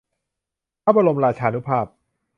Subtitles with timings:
[0.83, 1.85] พระบรมราชานุภาพ